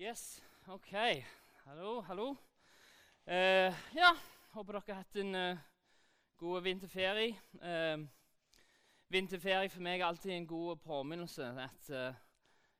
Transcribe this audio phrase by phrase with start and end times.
[0.00, 0.92] Yes, OK.
[1.66, 2.30] Hallo, hallo.
[3.28, 4.14] Uh, ja,
[4.54, 5.58] håper dere har hatt en uh,
[6.40, 7.34] god vinterferie.
[7.60, 8.06] Uh,
[9.12, 11.90] vinterferie for meg er alltid en god påminnelse at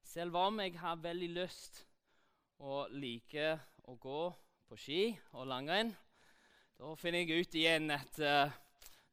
[0.00, 1.82] selv om jeg har veldig lyst
[2.56, 4.22] og liker å gå
[4.70, 5.02] på ski
[5.34, 5.92] og langrenn,
[6.80, 8.22] da finner jeg ut igjen at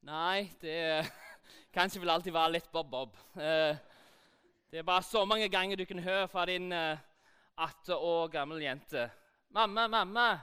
[0.08, 0.80] nei, det
[1.76, 3.20] kanskje vil alltid være litt bob-bob.
[4.72, 7.04] Det er bare så mange ganger du kan høre fra din eh,
[7.58, 9.10] 18 år gammel jente.
[9.50, 10.40] 'Mamma, mamma,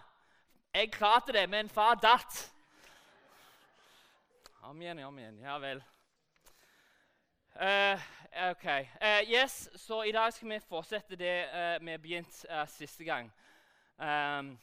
[0.75, 2.51] jeg klarte det, men far datt.'
[4.63, 5.39] Om igjen, om igjen.
[5.39, 5.83] Ja vel.
[7.55, 8.01] Uh,
[8.51, 8.65] OK.
[8.65, 13.33] Uh, yes, så i dag skal vi fortsette det uh, vi begynte siste gang.
[13.99, 14.59] Um,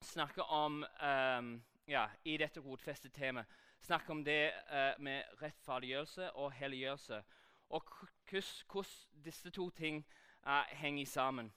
[0.00, 3.46] snakke om um, Ja, i dette rotfestede temaet.
[3.80, 4.52] Snakke om det
[4.98, 7.22] med rettferdiggjørelse og helliggjørelse.
[7.70, 7.82] Og
[8.30, 8.84] hvordan
[9.24, 10.06] disse to ting
[10.70, 11.52] henger sammen.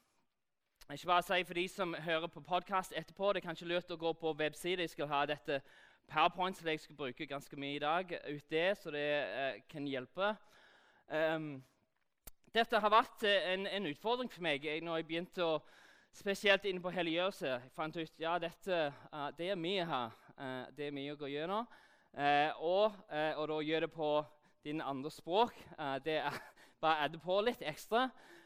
[0.94, 3.96] Ikke bare si for de som hører på podkast etterpå, det er kanskje lurt å
[3.98, 4.84] gå på websida.
[4.86, 5.56] Jeg skal ha dette
[6.06, 9.88] powerpoint som jeg skal bruke ganske mye i dag, ut det, så det eh, kan
[9.90, 10.28] hjelpe.
[11.10, 11.64] Um,
[12.54, 15.58] dette har vært uh, en, en, utfordring for meg jeg, når jeg begynte å
[16.16, 17.50] Spesielt inne på helliggjørelse.
[17.50, 18.78] Jeg fant ut ja, dette,
[19.12, 20.14] uh, det er mye her.
[20.78, 21.68] det er mye å gå gjennom.
[22.64, 24.10] og, og da gjør det på
[24.64, 25.58] din andre språk.
[26.06, 26.40] det er
[26.80, 28.06] bare adde på litt ekstra.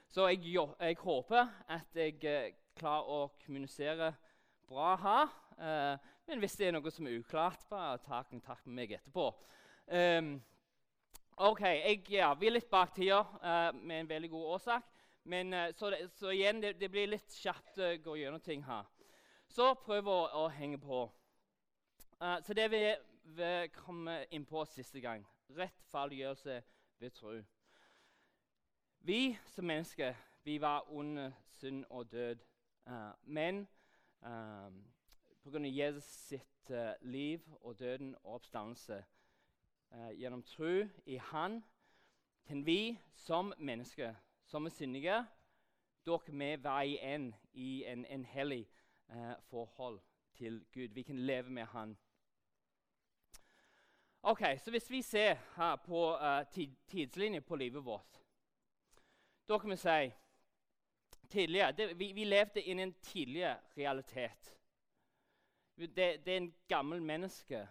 [0.10, 4.14] Så jeg, jeg, håper at jeg eh, klarer å kommunisere
[4.70, 5.36] bra her.
[5.60, 9.28] Eh, men hvis det er noe som er uklart, bare ta kontakt med meg etterpå.
[9.90, 10.36] Um,
[11.38, 14.90] ok, Jeg ja, vi er litt bak tida uh, med en veldig god årsak.
[15.24, 18.44] Men, uh, så, det, så, igjen, det, det, blir litt kjapt å uh, gå gjennom
[18.46, 18.86] ting her.
[19.50, 21.08] Så prøv å, å henge på.
[22.46, 22.82] Så det vi,
[23.34, 24.04] vi kom
[24.36, 25.24] inn på siste gang
[25.56, 26.58] rettferdiggjørelse
[27.00, 27.40] ved tro.
[29.02, 32.36] Vi som mennesker vi var under synd og død.
[32.86, 33.68] Uh, men
[34.22, 34.72] uh, eh,
[35.44, 35.60] pga.
[35.60, 39.04] Jesus sitt uh, liv og døden og oppstandelse
[39.92, 41.64] uh, gjennom tro i Han
[42.46, 44.16] kan vi som mennesker,
[44.46, 45.26] som er syndige,
[46.06, 48.68] dere med være igjen i en, en hellig
[49.42, 50.00] forhold
[50.34, 50.88] til Gud.
[50.88, 51.98] Vi kan leve med Han.
[54.24, 56.18] Ok, så Hvis vi ser her på
[56.52, 58.29] tid, tidslinjen på livet vårt
[59.50, 60.12] da kan vi si
[61.30, 64.58] tidligere, det, vi, vi, levde i en tidligere realitet.
[65.76, 67.68] Det, det, er en gammel menneske.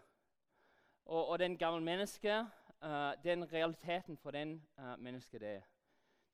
[1.04, 2.40] Og, og den gamle menneske,
[2.84, 5.60] uh, den realiteten for den uh, mennesket det er.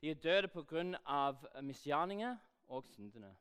[0.00, 1.33] De er døde pga.
[1.60, 2.37] misgjerninger
[2.69, 3.37] og syndene.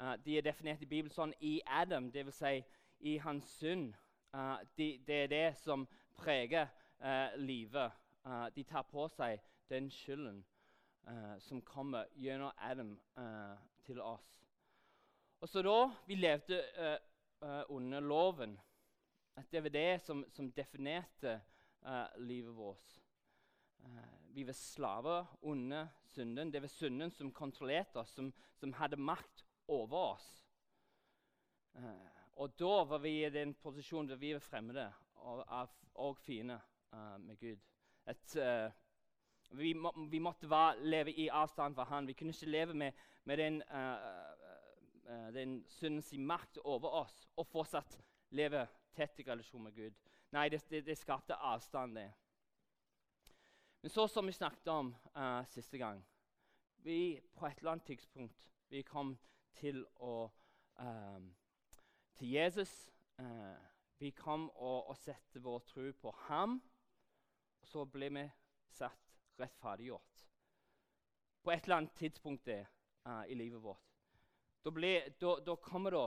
[0.00, 2.34] Uh, de er definert i Bibelen sånn i Adam, dvs.
[2.34, 2.62] Si,
[3.00, 3.94] i hans synd.
[4.34, 6.68] Uh, de, det er det som preger
[7.36, 7.92] livet.
[8.54, 9.38] de tar på seg
[9.70, 10.44] den skylden
[11.08, 14.26] uh, som kommer gjennom Adam eh, til oss.
[15.40, 15.76] Og så da
[16.06, 18.56] vi levde eh, under loven,
[19.38, 21.40] at det var det som, som definerte
[22.18, 22.96] livet vårt.
[24.34, 26.50] vi var slaver under synden.
[26.52, 30.44] Det var synden som kontrollerte oss, som, som hadde makt over oss.
[32.34, 36.60] og da var vi i den posisjonen der vi var fremmede og, og fine
[37.18, 37.58] med Gud.
[38.06, 38.36] Et
[39.50, 42.06] vi, må, vi måtte være, leve i avstand fra han.
[42.06, 42.92] Vi kunne ikke leve med,
[43.24, 47.98] med den, uh, uh, den syndens makt over oss og fortsatt
[48.30, 48.66] leve
[48.96, 49.96] tett i relasjon med Gud.
[50.32, 52.10] Nei, det, det, det skapte avstand, det.
[53.82, 56.04] Men så som vi snakket om uh, siste gang
[56.82, 59.16] vi På et eller annet tidspunkt vi kom
[59.58, 60.28] til å
[60.78, 61.30] um,
[62.18, 62.90] til Jesus.
[63.98, 66.58] vi kom og, og sette vår tro på ham.
[67.60, 68.24] Og så ble vi
[68.70, 69.07] satt
[69.40, 70.28] rettferdiggjort.
[71.42, 72.66] På et eller annet tidspunkt det,
[73.06, 73.84] uh, i livet vårt.
[74.64, 76.06] Da, ble, da, da kommer det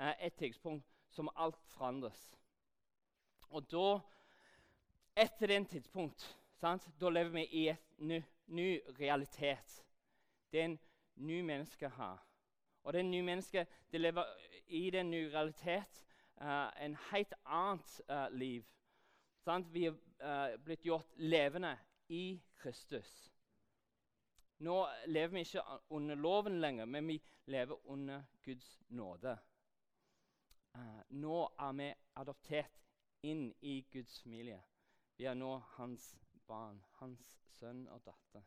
[0.00, 2.38] uh, et tidspunkt som alt forandres.
[3.50, 3.98] Og da,
[5.16, 6.28] etter den tidspunkt,
[6.60, 9.84] da lever vi i en ny, ny, realitet.
[10.52, 10.78] Det er en
[11.14, 12.22] ny menneske her.
[12.82, 14.24] Og det er en ny menneske det lever
[14.66, 16.04] i den nye realitet
[16.40, 18.00] uh, en helt annet
[18.30, 18.64] liv.
[19.44, 19.72] Sant?
[19.72, 21.76] Vi er blitt gjort levende
[22.08, 23.32] i Kristus.
[24.58, 29.38] Nå lever vi ikke under loven lenger, men vi lever under Guds nåde.
[30.74, 32.80] Uh, nå er vi adoptert
[33.22, 34.60] inn i Guds familie.
[35.16, 36.14] Vi er nå hans
[36.48, 38.44] barn, hans sønn og datter.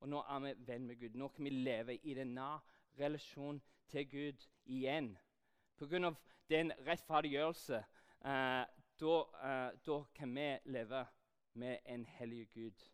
[0.00, 1.14] Og nå er vi venn med Gud.
[1.18, 2.64] Nå kan vi leve i den nær
[2.98, 5.16] relasjon til Gud igjen.
[5.76, 6.14] Pga.
[6.48, 7.78] den rettferdiggjørelse
[8.24, 8.64] uh,
[9.00, 9.16] da,
[9.86, 11.06] uh, kan vi leve
[11.56, 12.90] med en hellig Gud.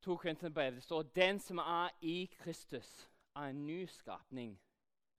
[0.00, 0.74] To Korinterbrev.
[0.74, 4.56] Det står 'Den som er i Kristus, er en ny skapning'.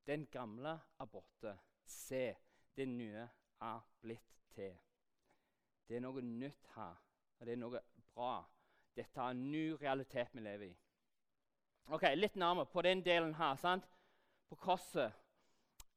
[0.07, 1.59] Den gamle er borte.
[1.85, 2.35] Se,
[2.75, 3.29] det nye
[3.61, 4.77] er blitt til.
[5.87, 6.95] Det er noe nytt her,
[7.39, 7.79] og det er noe
[8.13, 8.43] bra.
[8.95, 10.77] Dette er en ny realitet vi lever i.
[11.85, 13.55] Ok, Litt nærmere på den delen her.
[13.55, 13.83] sant?
[14.49, 15.13] På korset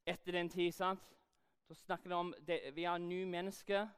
[0.07, 0.73] etter den tid.
[0.73, 1.17] sant?
[1.69, 3.89] Da snakker vi om det, vi er nye mennesker,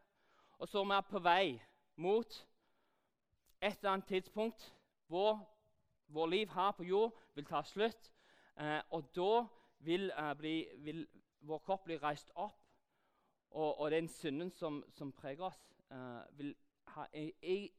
[0.62, 1.62] og så er vi på vei
[1.96, 2.34] mot
[3.62, 4.68] et eller annet tidspunkt
[5.10, 5.40] hvor
[6.06, 8.12] vår liv her på jord vil ta slutt.
[8.60, 9.46] Eh, og da
[9.78, 11.08] vil, eh, bli, vil,
[11.40, 12.60] vår kropp bli reist opp,
[13.50, 16.54] og, og den synden som, som preger oss, eh, vil
[16.94, 17.06] ha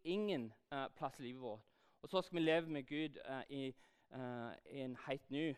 [0.03, 1.62] ingen eh, plass i livet vårt.
[2.01, 3.65] Og så skal vi leve med Gud eh, i,
[4.12, 5.56] eh, i, en helt ny,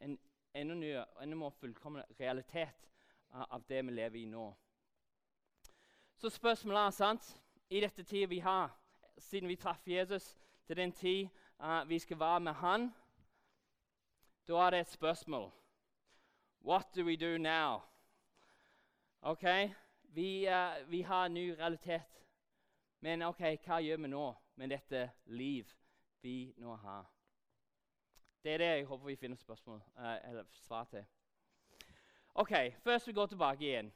[0.00, 0.18] en
[0.54, 2.88] enda ny, enda mer fullkommen realitet
[3.30, 4.54] av det vi lever i nå.
[6.16, 8.70] Så spørsmålet er sant, i dette tida vi har,
[9.18, 11.28] siden vi traff Jesus, til den tid
[11.60, 12.94] uh, vi skal være med Han,
[14.48, 15.52] da er det et spørsmål.
[16.64, 17.80] What do we do now?
[19.22, 19.44] Ok,
[20.02, 22.24] Vi, uh, vi har en ny realitet.
[23.00, 25.68] Men ok, hva gjør vi nå med dette liv
[26.22, 27.04] vi nå har?
[28.42, 31.04] Det er det jeg håper vi finner spørsmål, uh, eller svar til.
[32.34, 33.92] Ok, Først vi går tilbake igjen.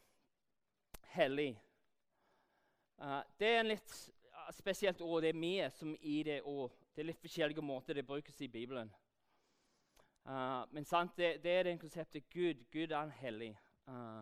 [1.05, 1.70] Hellig.
[3.01, 3.93] Uh, det er en litt
[4.53, 5.23] spesielt ord.
[5.23, 6.75] Det er mye som i det ord.
[6.93, 8.91] Det er litt forskjellige måter det brukes i Bibelen.
[10.27, 12.67] Uh, men sant, det, det, er det konseptet Gud.
[12.73, 13.55] Gud er hellig.
[13.89, 14.21] Uh,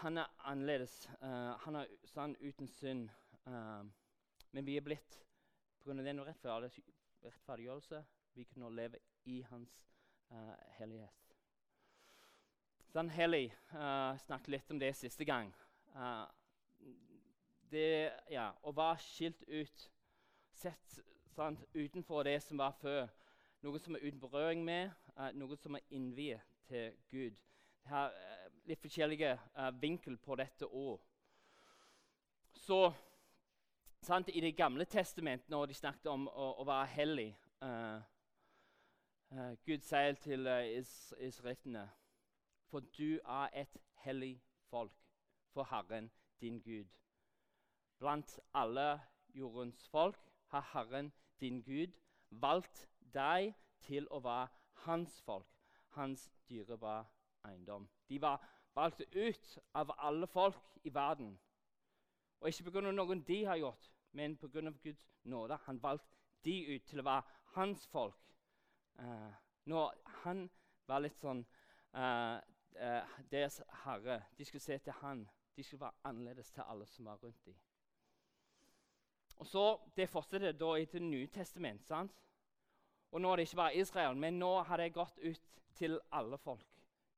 [0.00, 1.08] han er annerledes.
[1.64, 3.08] han er sann uten synd.
[4.52, 5.24] men vi er blitt
[5.80, 5.92] pga.
[5.92, 8.02] den rettferdiggjørelse
[8.34, 9.72] vi kan nå leve i hans
[10.76, 11.32] hellighet.
[12.92, 15.52] Sånn hellig uh, snakket litt om det siste gang.
[17.68, 19.90] Uh, det, ja, å være skilt ut,
[20.52, 21.00] sett
[21.34, 23.08] sant, utenfor det som var før.
[23.62, 27.36] Noe som er uten berøring med, uh, noe som er innviet til Gud.
[27.82, 28.12] Det har
[28.68, 29.38] litt forskjellige
[29.80, 31.00] vinkel på dette òg.
[32.52, 32.92] Så
[34.02, 37.30] sant, I Det gamle testamentet, når de snakket om å, å være hellig
[39.64, 41.88] Gud sier til is, israelittene
[42.68, 44.92] for du er et hellig folk
[45.52, 46.10] for Herren
[46.40, 46.86] din Gud.
[47.98, 49.00] Blant alle
[49.34, 51.92] jordens folk har Herren din Gud
[52.30, 54.48] valgt deg til å være
[54.84, 55.48] hans folk,
[55.96, 57.06] hans dyrebare
[57.44, 57.88] eiendom.
[58.08, 58.42] De var
[58.74, 61.38] valgt ut av alle folk i verden.
[62.40, 62.80] Og ikke pga.
[62.90, 64.70] noen de har gjort, men pga.
[64.82, 65.58] Guds nåde.
[65.66, 67.22] Han valgte de ut til å være
[67.54, 68.34] hans folk.
[68.98, 69.32] Uh,
[69.64, 70.48] når han
[70.86, 71.44] var litt sånn
[71.94, 72.38] uh,
[72.78, 74.22] uh, deres herre.
[74.38, 75.26] De skulle se til han.
[75.56, 77.58] De skulle være annerledes til alle som var rundt dem.
[79.38, 82.24] Og så, Det fortsetter da i Det sant?
[83.10, 86.38] Og Nå er det ikke bare Israel, men nå har det gått ut til alle
[86.38, 86.66] folk.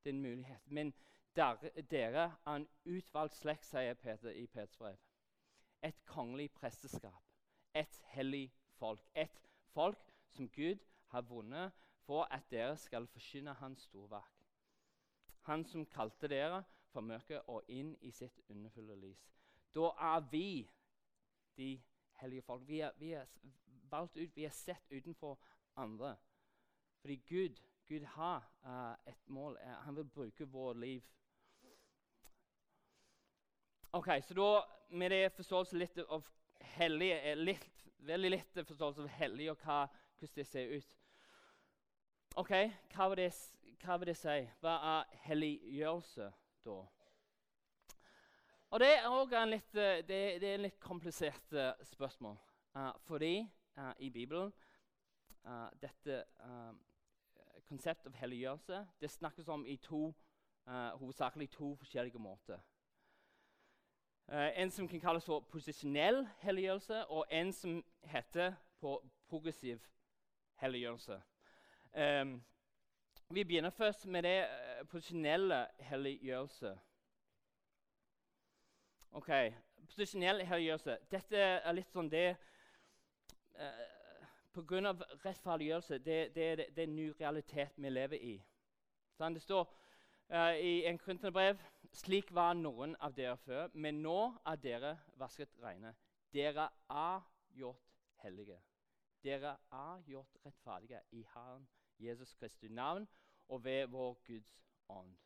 [0.04, 0.60] En mulighet.
[0.66, 0.92] Men
[1.36, 4.96] dere, dere er en utvalgt slekt, sier Peter i Peters brev.
[5.82, 7.24] Et kongelig presteskap.
[7.74, 9.00] Et hellig folk.
[9.14, 9.40] Et
[9.74, 11.72] folk som Gud har vunnet
[12.06, 14.46] for at dere skal forkynne hans storverk.
[15.42, 19.30] Han som kalte dere fra mørket og inn i sitt underfulle lys.
[19.74, 20.68] Da er vi
[21.56, 21.80] de
[22.20, 22.62] hellige folk.
[22.68, 23.26] Vi er, vi er
[23.90, 25.38] valgt ut, vi er sett utenfor
[25.76, 26.16] andre.
[27.00, 29.58] Fordi Gud, Gud har uh, et mål.
[29.62, 31.02] Uh, han vil bruke vårt liv.
[33.92, 34.62] Ok, Så da
[34.96, 36.26] med det forståelse litt av
[36.76, 39.86] hellig, eh, litt, veldig litt forståelse av hellig og hva,
[40.18, 40.96] hvordan det ser ut.
[42.36, 42.52] Ok,
[42.94, 43.32] Hva vil det
[43.80, 44.40] hva vil det si?
[44.60, 46.26] Hva er helliggjørelse
[46.66, 46.80] da?
[48.70, 52.36] Og Det er også en litt, eh, det, det litt komplisert uh, spørsmål.
[52.76, 53.40] Uh, fordi
[53.78, 54.52] uh, i Bibelen
[55.80, 56.18] dette
[57.64, 60.10] konseptet av helliggjørelse det snakkes om i to,
[61.00, 62.60] hovedsakelig to forskjellige måter.
[64.28, 69.80] en som kan kalles for posisjonell helliggjørelse, og en som heter på progressiv
[70.60, 71.22] helliggjørelse.
[71.96, 72.42] Um,
[73.30, 74.46] vi begynner først med det
[74.90, 76.78] posisjonelle helliggjørelse.
[79.12, 79.30] Ok,
[79.90, 80.98] Posisjonell helliggjørelse.
[81.10, 82.28] Dette er litt sånn det
[83.58, 83.80] eh,
[84.54, 84.92] Pga.
[85.24, 88.36] rettferdiggjørelse det, det, det, det, er en ny realitet vi lever i.
[89.18, 89.66] Sånn, det står
[90.30, 91.58] uh, i en kunstnerbrev
[91.94, 95.94] slik var noen av dere før, men nå er dere vasket rene.
[96.34, 97.26] Dere er
[97.58, 97.90] gjort
[98.22, 98.58] hellige.
[99.22, 101.66] Dere er gjort rettferdige i Herren
[102.00, 103.08] Jesus Kristi navn
[103.48, 105.16] og ved vår Guds ånd.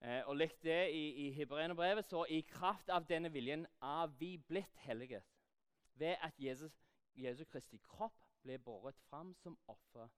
[0.00, 4.36] Eh, og likt det i, i Hebreerbrevet, så i kraft av denne viljen er vi
[4.38, 5.22] blitt hellige
[5.98, 6.76] ved at Jesus
[7.18, 10.08] Jesus Kristi kropp ble båret fram som offer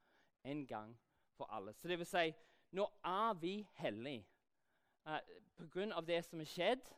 [0.44, 0.92] en gang
[1.36, 1.72] for alle.
[1.72, 2.32] Så det vil si,
[2.76, 4.26] nå er vi hellige
[5.06, 5.20] uh,
[5.56, 6.00] pga.
[6.06, 6.92] det som er skjedd.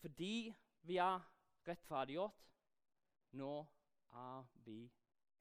[0.00, 1.20] Fordi vi er
[1.68, 2.40] rettferdiggjort,
[3.32, 3.52] nå
[4.12, 4.92] er vi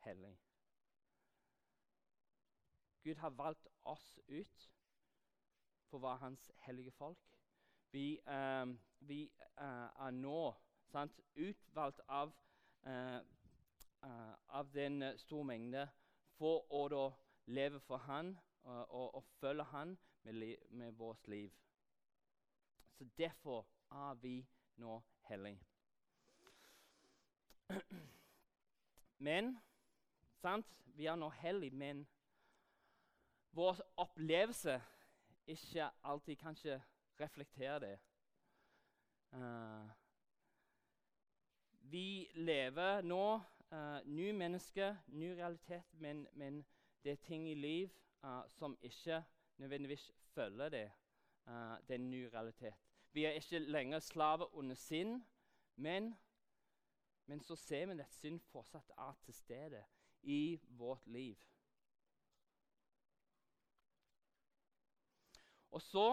[0.03, 0.37] hellige.
[3.03, 4.69] Gud har valgt oss ut
[5.93, 7.19] for å være hans hellige folk.
[7.93, 8.65] Vi, uh,
[9.05, 9.27] vi
[9.61, 10.39] uh, er nå
[10.89, 12.31] sant, utvalgt av,
[12.87, 13.19] uh,
[14.49, 15.83] av den store mengde
[16.39, 17.03] for å da
[17.53, 18.33] leve for Han
[18.63, 21.53] og, og følge Han med, li, med vårt liv.
[22.97, 24.39] Så derfor er vi
[24.81, 24.97] nå
[25.29, 25.61] hellige.
[29.27, 29.53] Men
[30.41, 30.65] sant?
[30.97, 32.03] Vi er nå hellige, men
[33.57, 34.75] vår opplevelse
[35.47, 36.81] ikke alltid kanskje
[37.19, 37.99] reflekterer det.
[39.33, 39.89] Uh,
[41.79, 46.65] vi lever nå uh, ny menneske, ny realitet, men, men
[47.03, 47.89] det er ting i liv
[48.23, 49.23] uh, som ikke
[49.57, 50.91] nødvendigvis følger det.
[51.45, 51.53] Uh,
[51.87, 52.73] det er en ny realitet.
[53.13, 55.21] Vi er ikke lenger slaver under synd,
[55.75, 56.15] men,
[57.25, 59.83] men så ser vi at synd fortsatt er til stede
[60.21, 61.35] i vårt liv.
[65.73, 66.07] Og så,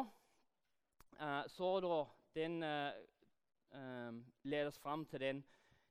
[1.20, 1.96] uh, så da
[2.34, 5.44] den um, leder fram til den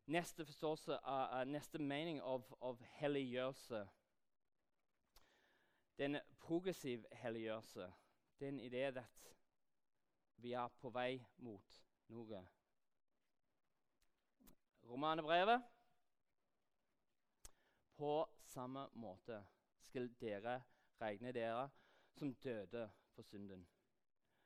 [0.09, 0.97] neste forståelse,
[1.45, 3.83] neste mening av, av helliggjørelse.
[5.99, 7.91] Den progressiv helliggjørelse,
[8.39, 9.27] den ideen at
[10.41, 12.41] vi er på vei mot noe.
[14.89, 15.61] Romanebrevet.
[17.99, 18.13] På
[18.47, 19.43] samme måte
[19.83, 20.61] skal dere
[21.01, 21.67] regne dere
[22.15, 22.87] som døde
[23.19, 23.67] for synden,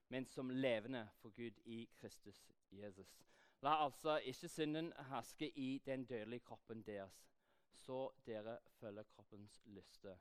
[0.08, 3.22] men som levende for Gud i Kristus Jesus.
[3.62, 7.28] La altså ikke synden herske i den dødelige kroppen deres,
[7.74, 10.18] så dere følger kroppens lyster.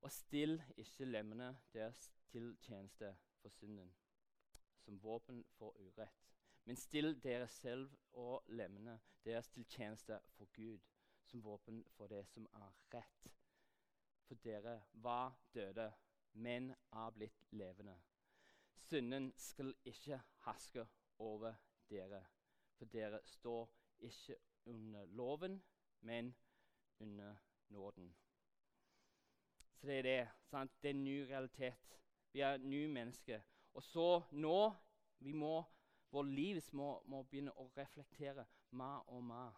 [0.00, 3.94] Og still ikke lemmene deres til tjeneste for synden,
[4.78, 6.34] som våpen for urett.
[6.64, 10.78] Men still dere selv og lemmene deres til tjeneste for Gud,
[11.22, 13.32] som våpen for det som er rett.
[14.26, 15.92] For dere var døde,
[16.32, 17.96] men er blitt levende.
[18.76, 20.86] Synden skal ikke haske
[21.18, 21.54] over
[21.90, 22.24] dere,
[22.78, 25.62] for dere står ikke under loven,
[26.00, 26.34] men
[27.00, 27.36] under
[27.68, 28.14] nåden.
[29.74, 30.28] Så det er det.
[30.44, 30.82] Sant?
[30.82, 32.00] Det er en ny realitet.
[32.32, 33.40] Vi er nye mennesker.
[33.74, 34.72] Og så nå
[35.18, 35.64] vi må,
[36.10, 38.42] Vår liv må, må begynne å reflektere
[38.74, 39.54] mer og mer.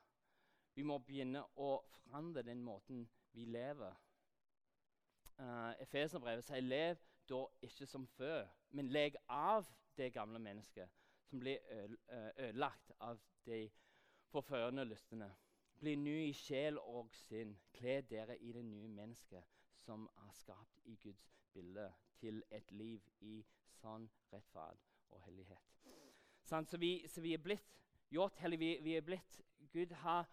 [0.76, 3.96] Vi må begynne å forandre den måten vi lever.
[5.38, 6.96] Uh, Efeserbrevet sier 'lev
[7.28, 10.90] da ikke som før', men legg av det gamle mennesket
[11.24, 11.58] som blir
[12.38, 13.70] ødelagt av de
[14.28, 15.34] forførende lystene.
[15.80, 17.56] Bli ny i sjel og sinn.
[17.74, 19.44] Kle dere i det nye mennesket
[19.82, 23.40] som er skapt i Guds bilde, til et liv i
[23.80, 24.78] sann rettferd
[25.10, 25.72] og hellighet.
[26.46, 27.74] Sånn, så, vi, så, vi, er blitt
[28.12, 28.60] gjort hellige.
[28.60, 29.40] Vi, vi, er blitt
[29.72, 30.28] Gud har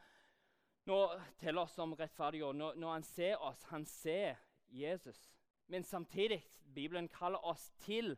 [0.90, 1.00] nå
[1.40, 2.54] teller oss som rettferdige.
[2.54, 4.38] Når, når han ser oss, han ser
[4.72, 5.32] Jesus.
[5.68, 6.44] Men samtidig
[6.76, 8.18] Bibelen kaller oss til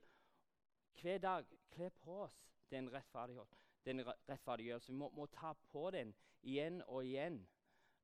[1.01, 2.37] hver dag kle på oss
[2.69, 4.91] den rettferdighet, den rettferdiggjørelse.
[4.91, 7.47] Vi må, må, ta på den igjen og igjen.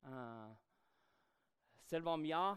[0.04, 0.56] Uh,
[1.88, 2.56] selv om ja,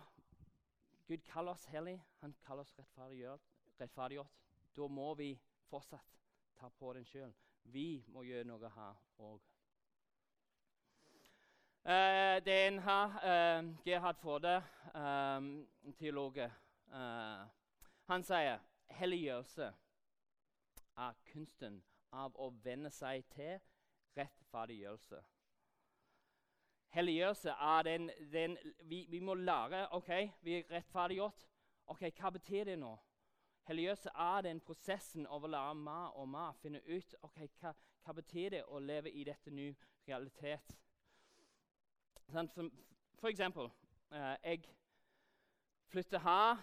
[1.06, 4.37] Gud kaller oss hellig, han kaller oss rettferdiggjort.
[4.76, 5.32] Da må vi
[5.70, 6.18] fortsatt
[6.59, 7.32] ta på den sjøl.
[7.64, 9.42] Vi må gjøre noe her òg.
[11.90, 14.62] Uh, det er en her, uh, Gerhard Forde,
[14.94, 15.68] um,
[15.99, 17.47] teolog, uh,
[18.06, 18.61] han sier
[18.94, 19.66] helliggjørelse
[21.02, 21.80] er kunsten
[22.14, 23.56] av å venne seg til
[24.20, 25.18] rettferdiggjørelse.
[26.94, 28.06] Helliggjørelse er den,
[28.37, 28.54] den
[28.85, 30.12] vi, vi, må lære OK,
[30.47, 31.42] vi er rettferdiggjort.
[31.90, 32.92] OK, hva betyr det nå?
[33.66, 36.54] Helliggjørelse er den prosessen av å lære mer og mer.
[36.62, 39.75] Finne ut ok, hva, hva betyr det å leve i dette nye
[40.06, 40.78] realitet.
[42.30, 42.70] For,
[43.18, 43.70] for, eksempel
[44.12, 44.60] eh, Jeg
[45.90, 46.56] flyttet her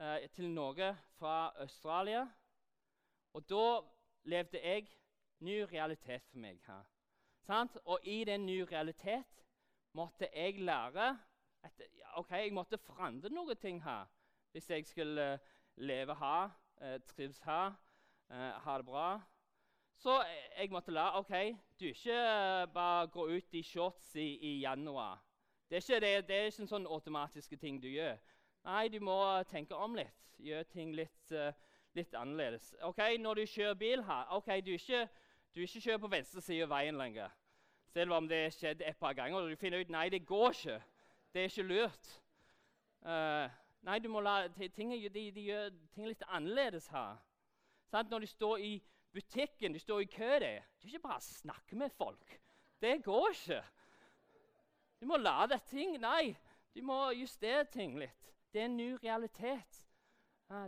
[0.00, 2.28] eh, til Norge fra Australia.
[3.32, 3.80] Og da
[4.24, 4.88] levde jeg
[5.38, 6.84] ny realitet for meg her.
[7.84, 9.44] Og i den nye realitet
[9.92, 11.18] måtte jeg lære
[11.62, 11.82] at
[12.16, 14.06] ok, jeg måtte forandre noen ting her
[14.52, 15.38] hvis jeg skulle uh,
[15.76, 16.50] leve her,
[17.06, 17.74] trives her,
[18.64, 19.20] ha det bra.
[20.00, 20.24] Så
[20.58, 22.20] jeg måtte lære ok, du ikke
[22.74, 25.24] bare gå ut i shorts i, i januar.
[25.68, 28.16] Det er, ikke, det, det er ikke en sånn automatiske ting du gjør.
[28.64, 29.18] Nei, du må
[29.50, 30.30] tenke om litt.
[30.40, 31.34] Gjøre ting litt,
[31.92, 32.72] litt annerledes.
[32.88, 35.02] Ok, Når du kjører bil her ok, Du ikke,
[35.54, 37.28] du ikke kjører på venstre side av veien lenger.
[37.92, 39.40] Selv om det skjedde et par ganger.
[39.40, 40.82] Og du finner ut nei, det går ikke.
[41.34, 42.14] Det er ikke lurt.
[43.04, 43.52] Uh,
[43.82, 47.20] nei, du må la, ting, de, de gjør ting litt annerledes her.
[47.90, 48.08] Sant?
[48.10, 48.78] Når du står i
[49.12, 52.40] butikken, de står i kø der, det er ikke bare å snakke med folk.
[52.80, 53.62] Det går ikke.
[55.00, 56.36] Du må lade ting Nei,
[56.74, 58.34] du må justere ting litt.
[58.52, 59.86] Det er en ny realitet.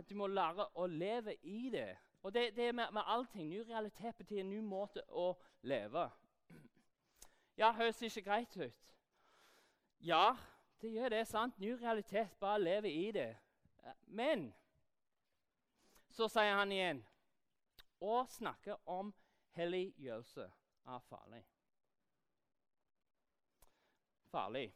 [0.09, 1.91] Du må lære å leve i det.
[2.23, 3.49] Og det, det er med, med allting.
[3.49, 5.33] Ny realitet betyr en ny måte å
[5.67, 6.07] leve.
[7.59, 8.93] Ja, høres ikke greit ut.
[9.99, 10.35] Ja,
[10.81, 11.27] det gjør det.
[11.27, 11.59] sant?
[11.59, 12.39] Ny realitet.
[12.39, 13.35] Bare leve i det.
[14.07, 14.53] Men
[16.09, 17.03] så sier han igjen
[18.03, 19.13] å snakke om
[19.55, 20.45] helliggjørelse
[20.93, 21.43] er farlig.
[24.33, 24.67] Farlig.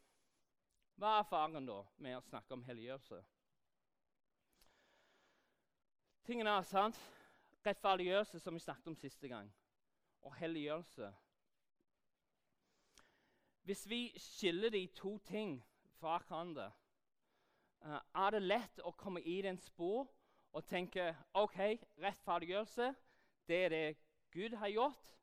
[0.98, 3.19] Hva er faren da med å snakke om helliggjørelse?
[6.27, 6.98] Tingene er sant.
[7.67, 9.48] Rettferdiggjørelse, som vi snakket om siste gang,
[10.24, 11.10] og helliggjørelse.
[13.67, 15.57] Hvis vi skiller de to ting
[16.00, 16.69] fra hverandre,
[17.84, 20.07] uh, er det lett å komme i den spor
[20.55, 21.60] og tenke OK,
[22.00, 22.93] rettferdiggjørelse,
[23.48, 23.98] det er det
[24.32, 25.18] Gud har gjort.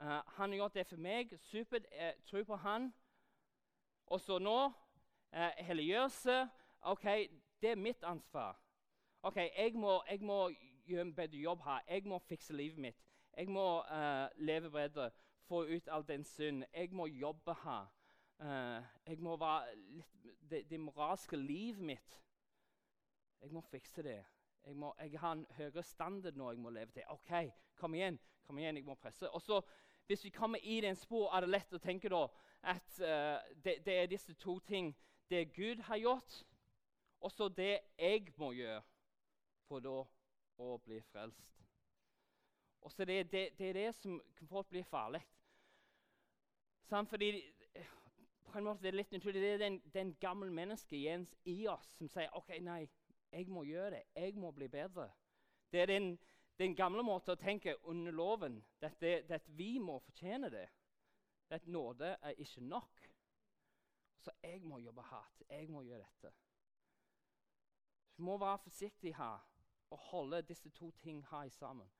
[0.00, 1.38] Uh, han har gjort det for meg.
[1.40, 1.86] Supert.
[1.92, 2.94] Jeg tro på han.
[4.06, 6.48] Og så nå uh, helliggjørelse.
[6.80, 7.04] OK,
[7.62, 8.60] det er mitt ansvar.
[9.22, 10.50] OK, jeg må, jeg må
[10.86, 11.80] gjøre en bedre jobb her.
[11.88, 13.02] Jeg må fikse livet mitt.
[13.36, 15.10] Jeg må uh, leve bedre,
[15.48, 16.64] få ut all den synd.
[16.74, 17.92] Jeg må jobbe her.
[19.06, 22.18] Jeg må være litt, det, det, moralske livet mitt
[23.40, 24.18] Jeg må fikse det.
[24.66, 27.02] Jeg, må, jeg, har en høyere standard nå jeg må leve til.
[27.08, 27.32] OK,
[27.78, 28.18] kom igjen.
[28.46, 29.30] kom igjen, jeg må presse.
[29.30, 29.60] Og så,
[30.06, 32.26] Hvis vi kommer i den spor, er det lett å tenke da
[32.62, 34.92] at uh, det, det, er disse to ting.
[35.30, 36.44] Det Gud har gjort,
[37.20, 38.82] og så det jeg må gjøre
[39.66, 39.96] for da
[40.62, 41.64] å bli frelst.
[42.86, 45.22] Og så det, det, det, er det som kan blir bli farlig.
[46.86, 47.32] Fordi
[48.46, 51.66] på en måte det er litt naturlig, det er den, den gamle mennesket Jens, i
[51.66, 52.86] oss som sier OK, nei,
[53.36, 54.02] jeg må gjøre det.
[54.16, 55.10] Jeg må bli bedre.
[55.72, 56.18] Det er den,
[56.58, 58.62] den gamle måten å tenke under loven.
[58.80, 60.66] At vi må fortjene det.
[61.52, 63.04] At nåde er ikke nok.
[64.24, 65.42] Så jeg må jobbe hardt.
[65.50, 66.32] Jeg må gjøre dette.
[68.16, 69.44] Vi må være forsiktige her
[69.90, 71.90] og holde disse to ting her sammen.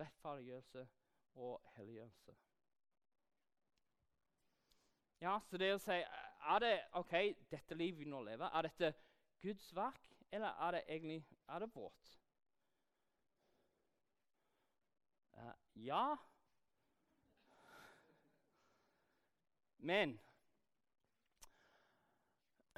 [0.00, 0.88] Rettferdiggjørelse
[1.34, 2.36] og helliggjørelse.
[5.20, 5.96] Ja, så det å si
[6.46, 7.12] Er det ok,
[7.50, 8.92] dette livet vi nå lever, er dette
[9.42, 12.18] Guds verk, eller er det egentlig er det vårt?
[15.36, 16.16] Uh, ja
[19.78, 20.20] Men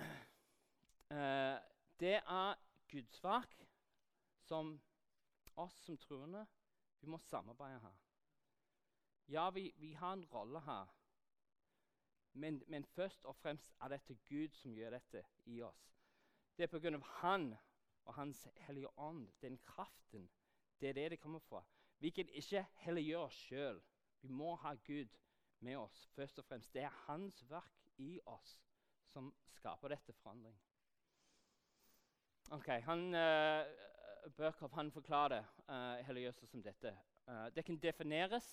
[0.00, 1.58] uh,
[2.00, 2.54] det er
[2.88, 3.54] Guds verk
[4.48, 4.80] som
[5.58, 6.46] oss som troende,
[7.00, 7.96] vi må samarbeide her.
[9.28, 10.87] Ja, vi, vi har en rolle her.
[12.32, 15.97] Men, men, først og fremst er dette Gud som gjør dette i oss.
[16.58, 16.98] Det er pga.
[16.98, 17.56] Han
[18.04, 20.30] og Hans Hellige Ånd, den kraften.
[20.80, 21.64] Det er det det kommer fra.
[21.98, 23.78] Vi kan ikke helliggjøre oss sjøl.
[24.22, 25.14] Vi må ha Gud
[25.60, 26.74] med oss først og fremst.
[26.74, 28.56] Det er Hans verk i oss
[29.12, 30.56] som skaper dette forandring.
[32.50, 33.62] Ok, han, uh,
[34.36, 36.94] Børkhoff han forklarer uh, helliggjørelse som dette.
[37.28, 38.50] Uh, det kan defineres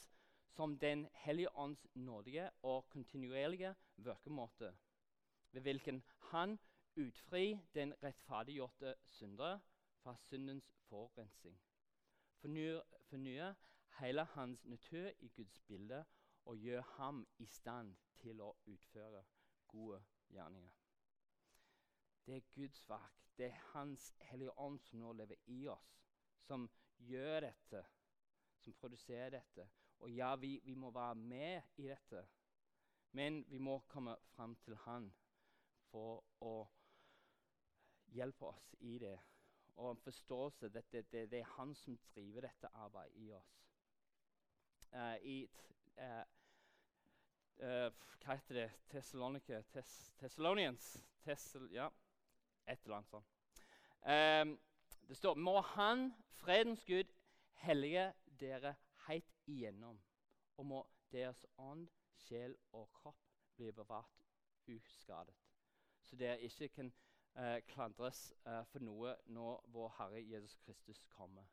[0.53, 4.75] som Den hellige ånds nådige og kontinuerlige virkemåte,
[5.51, 6.59] ved hvilken han
[6.95, 9.59] utfri den rettferdiggjorte syndere
[10.01, 11.59] fra syndens forurensning.
[12.35, 13.53] Fornyer, fornyer
[13.99, 16.05] hele hans natur i Guds bilde
[16.45, 19.23] og gjør ham i stand til å utføre
[19.67, 20.71] gode gjerninger.
[22.25, 23.21] Det er Guds verk.
[23.37, 25.97] Det er Hans Hellige Ånd som nå lever i oss,
[26.47, 27.81] som gjør dette,
[28.63, 29.67] som produserer dette.
[29.99, 32.23] Og ja, vi, vi må være med i dette,
[33.11, 35.11] men vi må komme fram til Han
[35.91, 36.55] for å
[38.15, 39.17] hjelpe oss i det.
[39.75, 43.51] Og en forståelse at det, det, det, er Han som driver dette arbeidet i oss.
[44.95, 45.37] Uh, I
[45.99, 46.23] uh,
[47.59, 47.91] uh,
[48.23, 48.69] Hva heter det?
[48.89, 49.61] Thessalonica?
[50.19, 50.95] Thessalonians?
[51.25, 51.89] Tessel, ja
[52.67, 53.31] et eller annet sånt.
[54.01, 54.59] Um,
[55.07, 57.11] det står Må Han, fredens Gud,
[57.53, 58.75] hellige dere
[59.07, 60.01] helt igjennom.
[60.57, 63.19] Og må deres ånd, sjel og kropp
[63.55, 64.23] bli bevart
[64.67, 65.35] uskadet.
[66.01, 66.93] Så dere ikke kan
[67.35, 71.47] uh, klandres eh, for noe når vår Herre Jesus Kristus kommer.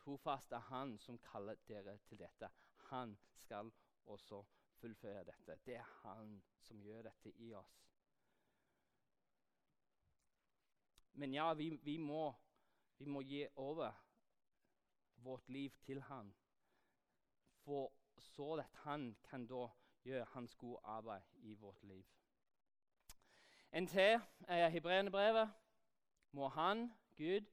[0.00, 2.50] Trofast er Han som kaller dere til dette.
[2.90, 3.72] Han skal
[4.06, 4.42] også
[4.80, 5.58] fullføre dette.
[5.66, 7.80] Det er Han som gjør dette i oss.
[11.14, 12.34] Men ja, vi, vi, må,
[12.98, 13.92] vi må gi over
[15.16, 16.34] vårt liv til Han.
[17.64, 19.68] For så at Han kan da
[20.04, 22.04] gjøre hans gode arbeid i vårt liv.
[23.74, 25.50] En til, er hebreerbrevet.
[26.32, 27.46] Må Han, Gud,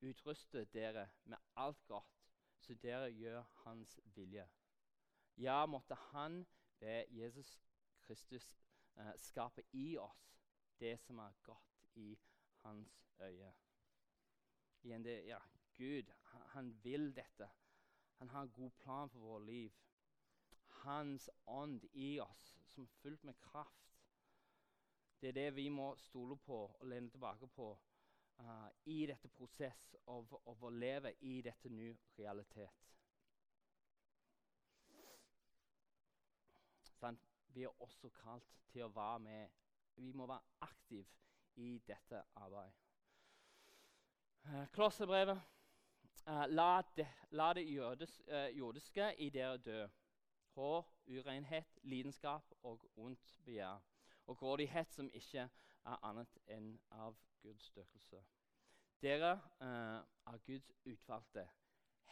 [0.00, 2.24] utruste dere med alt godt,
[2.58, 4.48] så dere gjør Hans vilje.
[5.36, 6.46] Ja, måtte Han
[6.80, 7.62] ved Jesus
[8.00, 8.56] Kristus
[8.96, 10.42] eh, skape i oss
[10.80, 12.18] det som er godt i
[12.64, 13.52] Hans øye.
[14.82, 15.38] Igjen det, ja,
[15.76, 17.48] Gud, han, han vil dette.
[18.18, 19.72] Han har en god plan for vårt liv.
[20.66, 23.89] Hans ånd i oss, som er fullt med kraft.
[25.20, 27.78] Det er det vi må stole på og lene tilbake på
[28.40, 32.86] uh, i dette prosess av, av, å leve i dette nye realitet.
[36.94, 37.20] Sånn,
[37.52, 39.60] vi er også kalt til å være med.
[40.00, 41.04] Vi må være aktive
[41.60, 42.80] i dette arbeidet.
[44.48, 45.44] Uh, Klosserbrevet.
[46.24, 48.22] Uh, la, det, la det jødes,
[48.56, 49.84] jordiske i dere dø.
[50.56, 53.89] Hår, urenhet, lidenskap og ondt begjær.
[54.30, 55.48] Og grådighet som ikke
[55.90, 58.20] er annet enn av Guds døkelse.
[59.02, 59.32] Dere
[59.64, 61.48] er Guds utvalgte,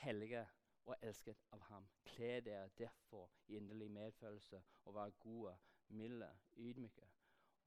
[0.02, 0.42] hellige
[0.88, 1.86] og elsket av ham.
[2.08, 5.54] Kle dere derfor i inderlig medfølelse og vær gode,
[5.88, 7.06] milde, ydmyke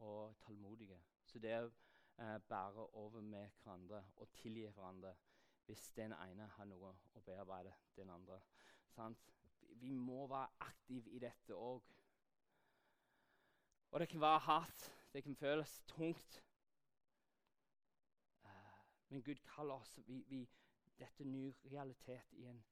[0.04, 1.00] og tålmodige.
[1.26, 1.72] Så dere
[2.20, 5.16] eh, bærer over med hverandre og tilgir hverandre
[5.66, 8.42] hvis den ene har noe å bearbeide den andre.
[8.92, 9.32] Sant?
[9.80, 11.86] Vi må være aktive i dette òg.
[13.92, 16.44] Og det kan være hardt, det kan føles tungt.
[18.44, 18.50] Uh,
[19.10, 20.50] men Gud kaller oss vi, vi,
[21.00, 22.64] Dette ny realitet igjen.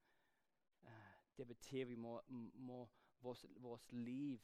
[0.84, 0.91] Uh,
[1.38, 2.21] det betyr vi må,
[2.53, 4.39] må vårt, vårt liv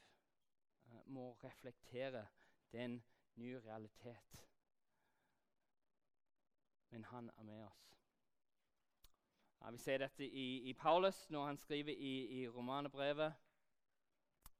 [0.87, 2.27] uh, må reflektere
[2.71, 3.03] den
[3.35, 4.47] nye realitet.
[6.89, 7.97] Men han er med oss.
[9.61, 13.33] Ja, vi ser dette i, i, Paulus når han skriver i, i romanebrevet.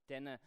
[0.09, 0.39] Denne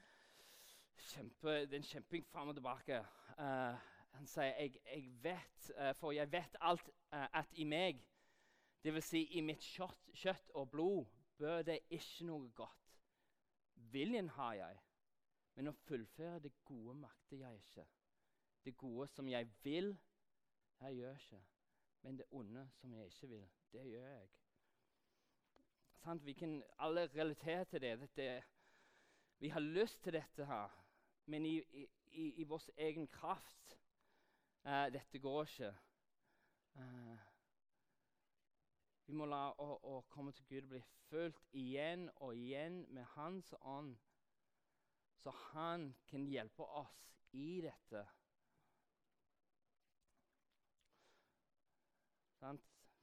[1.08, 3.00] kjempe, en kjemping fram og tilbake.
[3.38, 3.76] Uh,
[4.16, 8.02] han sier jeg, jeg vet, uh, for jeg vet alt uh, at i meg,
[8.84, 9.10] dvs.
[9.10, 11.06] Si i mitt kjøtt, kjøtt og blod,
[11.38, 12.96] bør det ikke noe godt.
[13.92, 14.80] Viljen har jeg,
[15.56, 17.86] men å fullføre det gode makter jeg ikke.
[18.64, 19.94] Det gode som jeg vil,
[20.80, 21.40] jeg gjør ikke.
[22.02, 24.28] Men det onde som jeg ikke vil, det gjør jeg.
[25.98, 26.26] Sant?
[26.26, 27.96] Vi kan alle relatere til det.
[28.00, 28.28] Dette,
[29.38, 30.74] vi har lyst til dette her,
[31.28, 31.56] men i,
[32.10, 33.76] i, i vår egen kraft
[34.64, 35.72] uh, Dette går ikke.
[36.74, 37.18] Uh,
[39.08, 43.08] vi må la å, å, komme til Gud og bli fulgt igjen og igjen med
[43.14, 43.96] Hans ånd,
[45.18, 46.98] så Han kan hjelpe oss
[47.32, 48.04] i dette.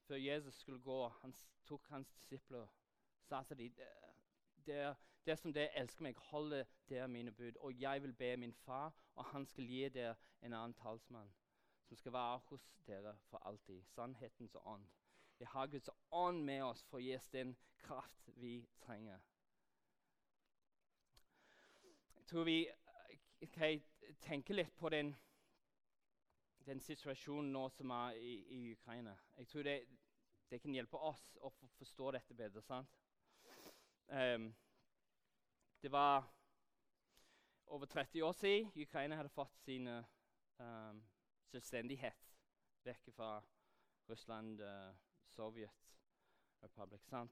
[0.05, 1.33] Før Jesus skulle gå, han
[1.65, 2.69] tok hans disipler
[3.25, 4.04] sa til dem
[4.65, 7.57] det, det som dere elsker meg, holder dere mine bud.
[7.57, 11.31] Og jeg vil be min far, og han skal gi dere en annen talsmann,
[11.87, 13.83] som skal være hos dere for alltid.
[13.83, 14.87] Sannhetens ånd.
[15.37, 19.19] Vi har Guds ånd med oss for å gi oss den kraft vi trenger.
[22.15, 22.59] Jeg tror vi
[23.53, 23.81] kan
[24.21, 25.11] tenke litt på den,
[26.65, 29.13] den situasjonen nå som er i, i Ukraina.
[29.37, 29.75] Jeg tror det,
[30.49, 32.61] det, kan hjelpe oss å forstå dette bedre.
[32.61, 33.04] sant?
[34.07, 34.55] Um,
[35.81, 36.33] det var
[37.67, 41.03] over 30 år siden Ukraina hadde fått sin um,
[41.49, 42.29] selvstendighet
[42.85, 43.41] vekk fra
[44.09, 44.93] Russland, uh,
[45.27, 45.97] Sovjet
[46.63, 47.01] Republic.
[47.09, 47.31] sant?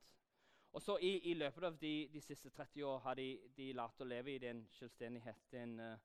[0.73, 4.01] Og så i, i, løpet av de, de, siste 30 år har de, de lært
[4.01, 5.97] å leve i den selvstendigheten uh,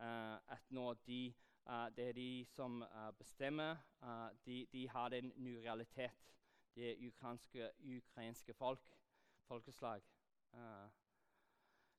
[0.00, 1.26] uh, at nå de,
[1.68, 2.80] uh, det er de som
[3.18, 3.76] bestemmer.
[4.46, 6.32] De, de, har en ny realitet.
[6.74, 8.88] Det ukrainske, ukrainske folk,
[9.46, 10.02] folkeslag.
[10.54, 10.90] Uh,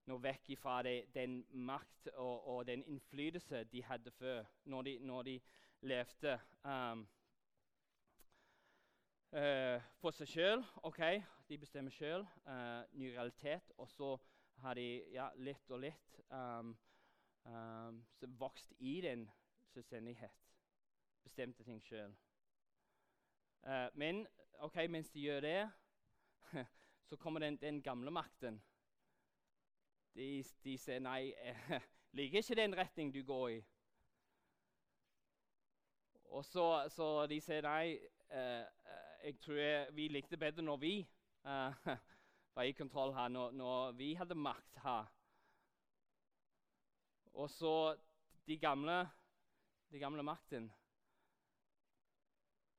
[0.05, 5.23] nå vekk fra den makt og, og, den innflytelse de hadde før, når de, når
[5.23, 5.39] de
[5.81, 7.07] levde um,
[9.31, 10.63] uh, for seg sjøl.
[10.85, 11.01] OK,
[11.49, 12.27] de bestemmer sjøl.
[12.45, 13.71] Uh, ny realitet.
[13.77, 14.17] Og så
[14.61, 16.75] har de ja, litt og litt um,
[17.49, 17.99] um,
[18.39, 19.27] vokst i den
[19.73, 20.45] selvstendighet.
[21.23, 22.13] Bestemte ting sjøl.
[23.65, 24.27] Uh, men
[24.61, 25.59] ok, mens de gjør det
[27.05, 28.61] så kommer den, den gamle makten.
[30.15, 31.81] De, de sier nei, jeg
[32.17, 33.59] liker ikke den retning du går i.
[36.35, 37.97] Og så, så de sier nei,
[38.29, 38.63] eh,
[39.25, 41.85] jeg tror jeg, vi likte bedre når vi eh,
[42.55, 45.11] var i kontroll her, når, når, vi hadde makt her.
[47.33, 47.95] Og så
[48.47, 49.09] de gamle,
[49.91, 50.71] de gamle makten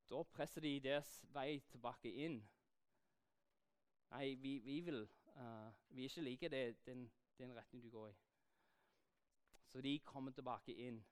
[0.08, 2.38] Da presser de deres vei tilbake inn.
[4.10, 8.14] Nei, vi, vi vil uh, vi ikke like det, den, den retningen du går i.
[9.66, 11.04] Så de kommer tilbake inn.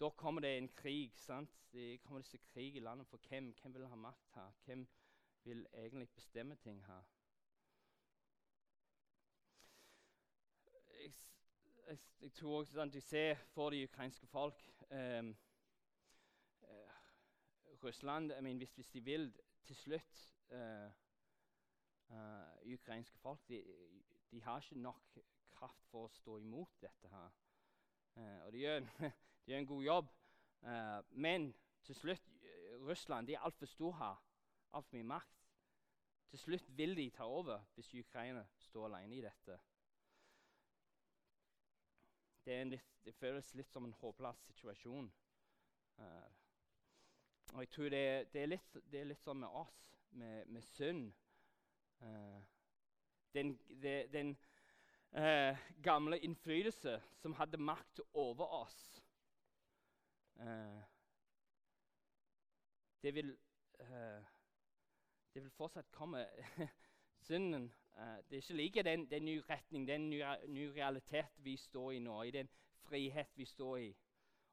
[0.00, 1.12] Da kommer det en krig.
[1.16, 1.50] sant?
[1.72, 3.54] Det kommer disse krig i landet for hvem?
[3.62, 4.52] Hvem vil ha makt her?
[4.64, 4.88] Hvem
[5.42, 7.02] vil egentlig bestemme ting her?
[11.00, 11.12] Jeg,
[11.88, 15.34] jeg, jeg tror også sånn, Du ser for det ukrainske folk um,
[16.62, 17.00] uh,
[17.84, 19.32] Russland I mean, hvis, hvis, de vil
[19.64, 20.90] til slutt uh,
[22.14, 23.60] uh, Ukrainske folk de,
[24.30, 25.18] de, har ikke nok
[25.54, 27.34] kraft for å stå imot dette her.
[28.46, 28.80] og de gjør,
[29.44, 30.10] de gjør, en god jobb.
[31.10, 32.30] men til slutt
[32.80, 34.22] Russland de er altfor store her.
[34.72, 35.34] Altfor mye makt.
[36.30, 39.58] Til slutt vil de ta over hvis Ukraina står alene i dette.
[42.44, 45.12] Det, litt, det, føles litt som en håpløs situasjon.
[45.98, 46.32] Uh,
[47.54, 49.78] og jeg tror det, det, er litt, det, er litt, sånn med oss,
[50.10, 51.12] med, med synd.
[52.00, 52.42] Uh,
[53.34, 53.58] den,
[54.12, 54.36] den
[55.12, 59.04] uh, gamle innflytelse som hadde makt over oss.
[63.02, 63.36] det vil
[65.34, 66.26] Det vil fortsatt komme.
[67.28, 67.72] Synden
[68.30, 71.98] det er ikke like den, den nye retning, den nye, nye, realitet vi står i
[71.98, 72.48] nå, i den
[72.82, 73.96] frihet vi står i.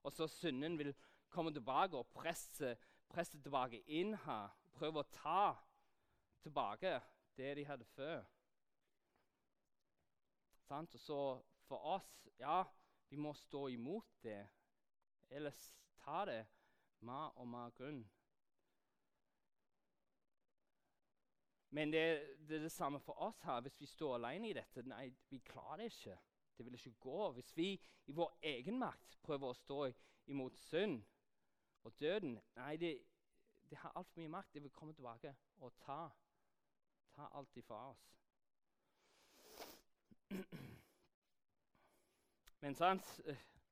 [0.03, 0.95] Og så synden vil
[1.29, 2.75] komme tilbake og presse,
[3.09, 4.51] presse tilbake inn her.
[4.73, 5.55] Prøve å ta
[6.43, 6.99] tilbake
[7.37, 8.23] det de hadde før.
[10.71, 12.63] Og så for oss Ja,
[13.09, 14.47] vi må stå imot det.
[15.29, 16.45] Ellers tar det
[16.99, 18.05] mer og mer grunn.
[21.69, 22.03] Men det,
[22.47, 23.61] det, er det samme for oss her.
[23.61, 26.17] Hvis vi står alene i dette Nei, vi klarer det ikke.
[26.57, 27.31] Det vil ikke gå.
[27.31, 27.69] Hvis vi
[28.05, 29.79] i vår egen makt prøver å stå
[30.31, 31.01] imot synd
[31.83, 32.91] og døden Nei, det,
[33.69, 34.53] det har altfor mye makt.
[34.53, 36.01] Det vil komme tilbake og ta,
[37.21, 38.17] ta alt ifra oss.
[42.59, 43.19] Men sant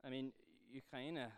[0.04, 0.34] I mean,
[0.76, 1.32] Ukraina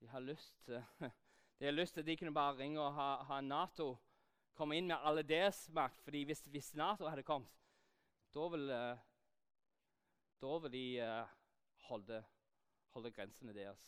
[0.00, 0.82] de har lyst til
[1.58, 3.96] De har lyst til at de kunne bare ringe og ha, ha Nato
[4.54, 6.02] komme inn med alle deres makt.
[6.02, 7.52] fordi hvis, hvis Nato hadde kommet,
[8.34, 8.80] da ville
[10.40, 11.28] da vil de uh,
[11.88, 12.24] holde,
[12.92, 13.86] holde, grensene deres.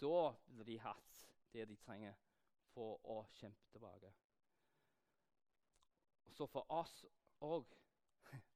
[0.00, 2.16] Da ville de hatt det de trenger
[2.72, 4.14] for å kjempe tilbake.
[6.38, 7.04] Og så for oss
[7.42, 7.72] òg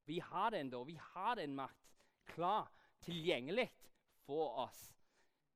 [0.06, 0.82] Vi har den da.
[0.84, 1.88] Vi har den makt
[2.30, 2.68] klar,
[3.00, 3.68] tilgjengelig
[4.22, 4.92] for oss.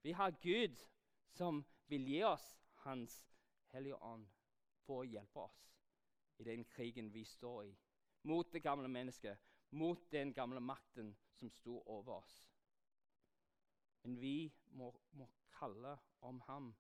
[0.03, 0.75] Vi har Gud
[1.31, 2.47] som vil gi oss
[2.83, 3.21] Hans
[3.71, 4.27] Hellige Ånd
[4.87, 5.61] for å hjelpe oss
[6.39, 7.77] i den krigen vi står i.
[8.27, 9.39] Mot det gamle mennesket,
[9.71, 12.41] mot den gamle makten som sto over oss.
[14.03, 15.95] Men vi må, må kalle
[16.27, 16.73] om ham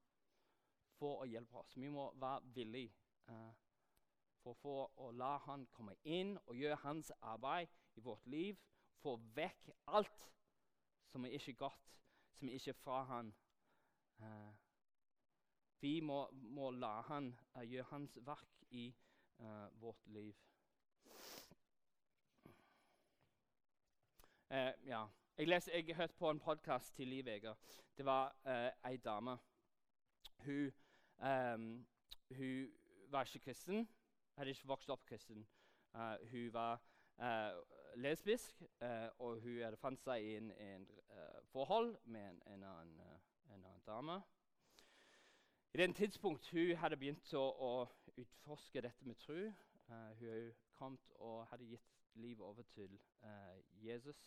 [0.99, 1.77] for å hjelpe oss.
[1.79, 2.95] Vi må være villige
[3.31, 3.66] uh,
[4.47, 8.59] for, for å la han komme inn og gjøre hans arbeid i vårt liv.
[9.03, 10.29] Få vekk alt
[11.11, 11.97] som er ikke godt,
[12.39, 13.33] som er ikke fra han.
[14.23, 14.55] Uh,
[15.83, 18.89] vi må, må la han uh, gjøre hans verk i
[19.41, 20.35] uh, vårt liv.
[24.87, 25.01] Ja.
[25.37, 27.55] Jeg, les, jeg hørte på en podkast tidligere i uka.
[27.99, 28.31] Det var
[28.87, 29.35] ei dame.
[30.45, 30.71] Hun,
[31.19, 31.65] um,
[32.31, 32.71] hun,
[33.11, 33.89] var ikke kristen.
[34.37, 35.47] Hadde ikke vokst opp kristen.
[36.31, 36.83] hun var
[37.97, 38.63] lesbisk,
[39.19, 40.89] og hun hadde fant seg i en, en
[41.49, 43.01] forhold med en, en, annen,
[43.49, 44.21] en annen dame.
[45.77, 47.73] I den tidspunkt hun hadde begynt å, å
[48.17, 49.37] utforske dette med tro.
[49.91, 54.23] Uh, hun kom og hadde gitt livet over til uh, Jesus.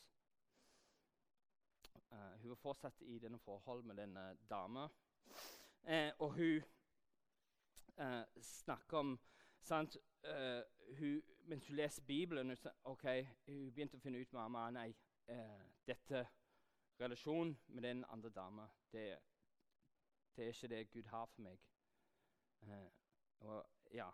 [2.12, 4.90] Uh, hun var fortsatt i denne forhold med denne dama.
[6.20, 6.62] og hun
[8.42, 9.20] snakker om
[9.70, 10.00] sant,
[11.00, 14.90] hun, Mens hun leser Bibelen, hun, okay, hun begynte å finne ut med nei,
[15.90, 16.20] dette
[17.00, 19.08] relasjonen med den andre dama det
[20.40, 21.60] det er ikke det Gud har for meg.
[22.62, 22.92] Uh,
[23.40, 24.10] og ja,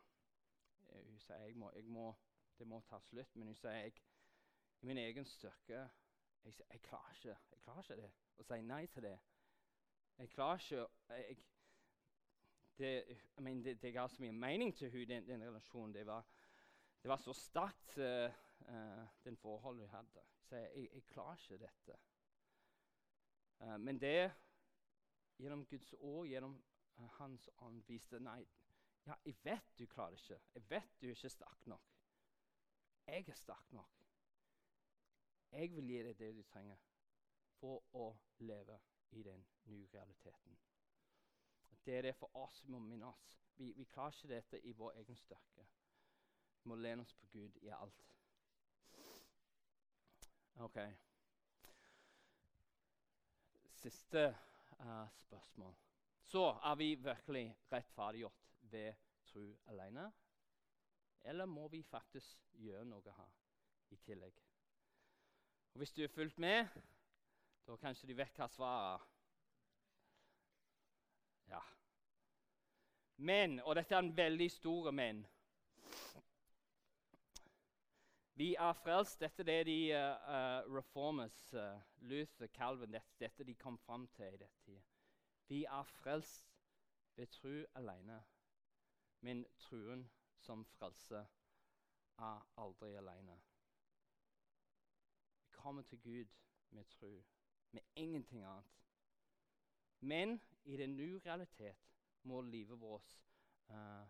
[0.80, 2.16] Hun sier jeg må, jeg må,
[2.58, 4.02] det må ta slutt, men hun sier jeg,
[4.82, 8.86] i min egen styrke jeg, jeg, klarer ikke, jeg klarer ikke det, å si nei
[8.94, 9.16] til det.
[10.18, 11.38] Jeg klarer ikke jeg,
[12.78, 15.94] det, I mean, det, det, ga så mye mening til henne, den, den relasjonen.
[15.94, 16.26] Det var,
[17.02, 20.26] det var så sterkt, uh, den forholdet hun hadde.
[20.42, 22.00] Så jeg, jeg, klarer ikke dette.
[23.60, 24.34] Uh, men det
[25.38, 26.64] gjennom Guds ord, gjennom
[26.98, 28.46] uh, Hans ånd, viste nei.
[29.06, 30.42] Ja, jeg vet du klarer det ikke.
[30.54, 31.92] Jeg vet du er ikke sterk nok.
[33.08, 33.92] Jeg er sterk nok.
[35.52, 36.80] Jeg vil gi deg det du trenger
[37.60, 38.08] for å
[38.40, 38.80] leve
[39.12, 40.58] i den nye realiteten.
[41.86, 43.40] Det er det for oss vi må minne oss.
[43.58, 45.66] Vi, vi klarer ikke dette i vår egen styrke.
[46.64, 48.06] Vi må lene oss på Gud i alt.
[50.66, 50.80] Ok.
[53.86, 54.36] siste
[54.80, 55.76] uh, spørsmål.
[56.24, 58.94] Så er vi virkelig rettferdiggjort ved
[59.26, 60.14] tro alene?
[61.22, 63.36] Eller må vi faktisk gjøre noe her
[63.90, 64.42] i tillegg?
[65.74, 66.68] Og Hvis du har fulgt med,
[67.68, 69.15] da kanskje du vet hva svaret er.
[71.48, 71.62] Ja.
[73.18, 75.26] Men, og dette er en veldig stor men
[78.38, 79.20] Vi er frelst.
[79.20, 84.26] Dette er det de uh, reformers, uh, Luther, Calvin, dette, dette, de kom fram til
[84.34, 84.82] i dette tida.
[85.48, 86.52] Vi er frelst
[87.16, 88.24] ved tro alene.
[89.22, 90.04] Men troen
[90.38, 91.22] som frelse
[92.18, 93.40] er aldri alene.
[95.40, 96.36] Vi kommer til Gud
[96.70, 97.24] med tro,
[97.72, 98.76] med ingenting annet.
[100.00, 101.78] Men i den nye realitet
[102.24, 103.20] må livet vårt
[103.70, 104.08] uh,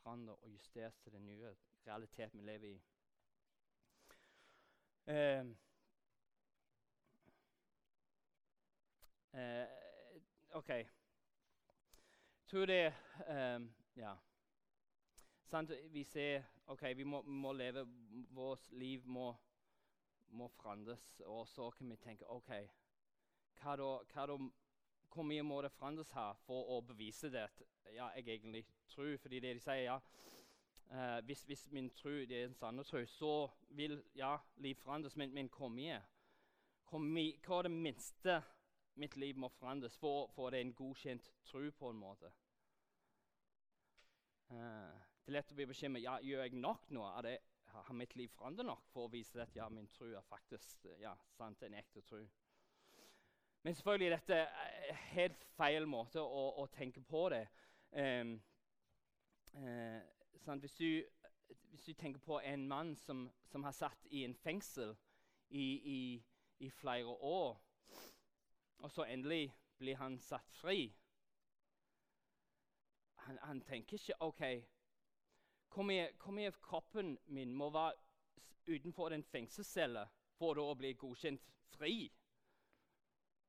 [0.00, 2.82] forandre og justeres til den nye realitet vi lever i.
[5.08, 5.46] Uh,
[9.32, 9.66] uh,
[10.50, 10.70] OK.
[12.46, 12.94] Tror det
[13.28, 14.14] um, Ja.
[15.44, 15.70] Sant?
[15.90, 17.86] Vi ser OK, vi må, må leve
[18.30, 19.34] Vårt liv må,
[20.28, 21.20] må forandres.
[21.26, 22.50] Og så kan vi tenke OK,
[23.60, 24.36] hva da, hva da
[25.12, 27.62] hvor mye må det forandres her for å bevise det at
[27.94, 29.16] ja, jeg egentlig tror?
[29.22, 29.96] Fordi det de sier, ja,
[30.90, 33.32] eh, hvis, hvis, min tro er en sann tro, så
[33.70, 35.16] vil ja, liv forandres.
[35.16, 36.00] Men, men hvor mye?
[36.88, 38.40] Hva er det minste
[38.98, 42.32] mitt liv må forandres for, for det er en godkjent tro på en måte?
[44.50, 46.02] Eh, det er lett å bli bekymret.
[46.02, 47.04] Ja, gjør jeg nok nå?
[47.24, 50.86] Det, har mitt liv forandret nok for å vise at ja, min tro er faktisk
[51.02, 52.22] ja, sant, en ekte tro?
[53.68, 57.42] Men selvfølgelig dette er helt feil måte å, å tenke på det.
[57.92, 58.30] Um,
[59.60, 61.02] uh, hvis, du,
[61.74, 64.94] hvis, du, tenker på en mann som, som har satt i en fengsel
[65.50, 65.98] i, i,
[66.64, 67.58] i, flere år,
[68.78, 70.86] og så endelig blir han satt fri
[73.26, 74.42] Han, han tenker ikke OK,
[75.74, 75.84] hvor
[76.32, 78.00] mye av kroppen min må være
[78.78, 80.06] utenfor den fengselscella
[80.40, 82.08] for å bli godkjent fri?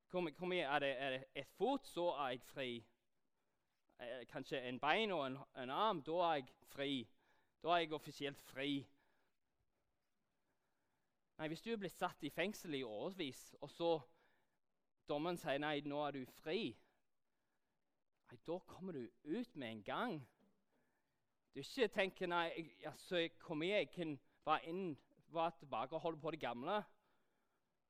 [0.09, 2.85] Hvor, hvor mye er det, er det et fot, så er jeg fri.
[3.99, 7.09] Eh, kanskje en bein og en, en, arm, da er jeg fri.
[7.63, 8.87] Da er jeg offisielt fri.
[11.37, 13.91] Nei, Hvis du er blitt satt i fengsel i årevis, og så
[15.07, 16.73] dommeren sier nei, nå er du fri,
[18.29, 20.19] nei, da kommer du ut med en gang.
[21.53, 24.97] Du ikke tenker nei, altså, hvor mye jeg kan være, inn,
[25.33, 26.81] være tilbake og holde på det gamle,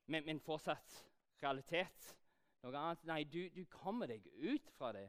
[0.05, 1.08] men, men fortsatt
[1.43, 2.15] realitet.
[2.63, 3.05] Noe annet.
[3.07, 5.07] Nei, du, du kommer deg ut fra det.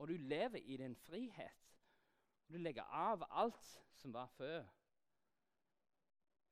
[0.00, 1.74] Og du lever i din frihet.
[2.48, 4.64] Du legger av alt som var før.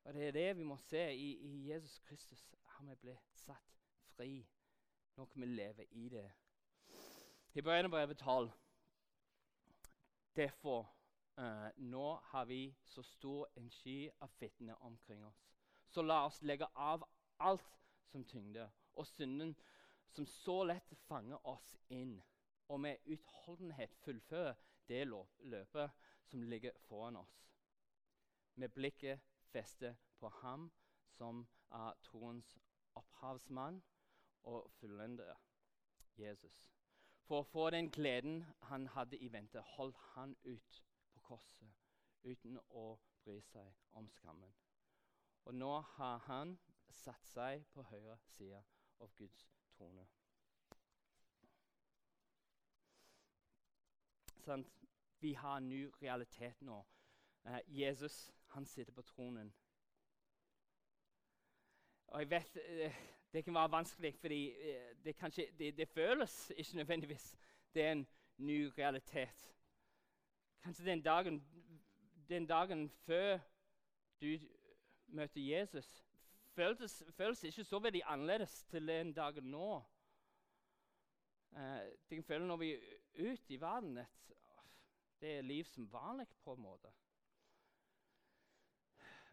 [0.05, 2.45] Og Det er det vi må se i, i Jesus Kristus.
[2.65, 3.83] Har vi blitt satt
[4.17, 4.47] fri?
[5.17, 6.31] Nå kan vi leve i det.
[7.53, 8.51] Hebreerbrevet 12.
[10.37, 10.89] Derfor
[11.39, 15.43] uh, nå har vi så stor en sky av vitner omkring oss.
[15.89, 17.05] Så la oss legge av
[17.39, 17.80] alt
[18.11, 19.55] som tyngde, og synden
[20.11, 22.19] som så lett fanger oss inn,
[22.69, 24.55] og med utholdenhet fullføre
[24.91, 25.91] det løpet
[26.31, 27.37] som ligger foran oss.
[28.55, 29.21] Med blikket
[29.53, 30.71] festet på ham
[31.17, 32.59] som er troens
[32.95, 33.83] opphavsmann
[34.43, 35.35] og fullender,
[36.19, 36.67] Jesus.
[37.27, 40.81] For å få den gleden han hadde i vente, holdt han ut
[41.13, 41.71] på korset
[42.25, 42.87] uten å
[43.25, 44.51] bry seg om skammen.
[45.47, 46.59] Og nå har han
[46.93, 48.63] satt seg på høyre side
[49.01, 50.07] av Guds trone.
[54.41, 54.65] Sånn,
[55.21, 56.81] vi har en ny realitet nå.
[57.45, 59.53] Eh, Jesus han sitter på tronen.
[62.11, 62.95] Og jeg vet eh,
[63.33, 67.37] Det kan være vanskelig, fordi eh, det, kanskje, det, det, føles ikke nødvendigvis
[67.75, 69.55] det er en ny realitet.
[70.63, 71.45] Kanskje den dagen,
[72.29, 73.39] den dagen før
[74.21, 74.39] du
[75.07, 76.10] møter Jesus,
[76.61, 79.83] føles, føles ikke så veldig annerledes til den dagen nå.
[81.57, 84.33] Eh, det kan føle når vi er ute i verden, at
[85.21, 86.93] det er liv som vanlig på en måte.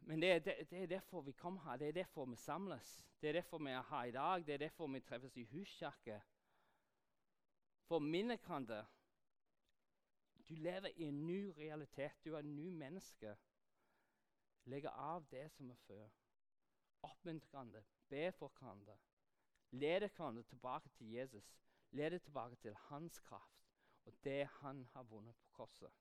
[0.01, 3.03] Men det, det, det, er derfor vi kommer her, det er derfor vi samles.
[3.21, 6.21] Det er derfor vi er her i dag, det er derfor vi treffes i huskirke.
[7.87, 8.85] For minne hverandre.
[10.49, 12.23] Du lever i en ny realitet.
[12.25, 13.35] Du er en ny menneske.
[14.63, 16.07] Legger av det som er før
[17.07, 18.97] oppmuntre hverandre, be for hverandre.
[19.71, 21.55] Lede hverandre tilbake til Jesus.
[21.91, 23.57] Lede tilbake til hans kraft
[24.07, 25.91] og det han har vunnet på korset.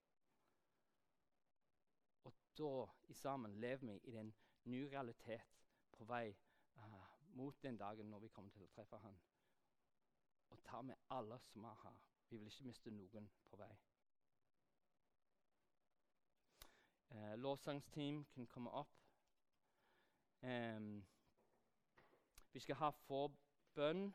[2.25, 4.35] Og da i sammen lever vi i den
[4.65, 5.57] nye realitet
[5.93, 6.37] på vei
[6.77, 9.19] uh, mot den dagen når vi kommer til å treffe han.
[10.49, 11.97] og ta med alle som er her.
[12.31, 13.73] Vi vil ikke miste noen på vei.
[17.11, 19.06] Eh, lovsangsteam kan komme opp.
[22.57, 24.15] Vi skal ha forbønn.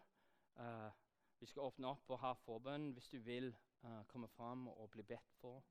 [0.56, 0.92] Uh,
[1.40, 3.52] vi skal åpne opp og ha forbønn hvis du vil
[3.84, 5.62] uh, komme fram og bli bedt for.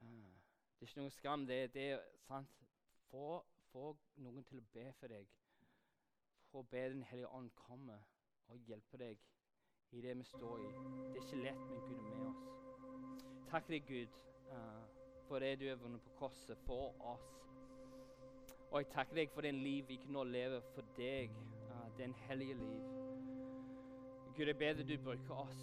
[0.00, 0.34] Uh,
[0.76, 1.46] det er ikke noe skam.
[1.46, 2.52] Det, det er sant.
[3.08, 5.32] Få, få, noen til å be for deg.
[6.50, 7.96] Få be Den hellige ånd komme
[8.48, 9.24] og hjelpe deg
[9.96, 10.70] i det vi står i.
[10.72, 13.46] Det er ikke lett, men Gud er med oss.
[13.48, 14.20] Takk deg, Gud,
[15.28, 17.47] for det du har vunnet på korset for oss.
[18.70, 21.32] Og jeg takker deg for den liv vi kan nå leve for deg,
[21.70, 22.82] uh, den hellige liv.
[24.36, 25.62] Gud, jeg ber deg du bruker oss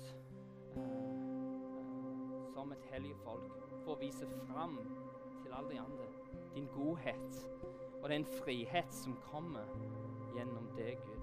[0.75, 3.53] uh, uh, som et hellig folk
[3.83, 4.79] for å vise fram
[5.43, 6.09] til alle de andre
[6.55, 7.37] din godhet
[8.01, 9.69] og den frihet som kommer
[10.33, 11.21] gjennom deg, Gud.